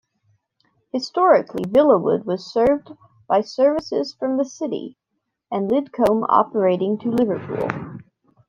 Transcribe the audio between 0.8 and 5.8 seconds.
Historically, Villawood was served by services from the city and